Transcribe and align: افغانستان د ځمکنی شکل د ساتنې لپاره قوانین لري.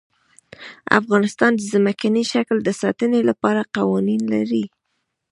افغانستان 0.99 1.51
د 1.55 1.61
ځمکنی 1.73 2.23
شکل 2.33 2.57
د 2.63 2.69
ساتنې 2.81 3.21
لپاره 3.29 3.69
قوانین 3.75 4.21
لري. 4.33 4.63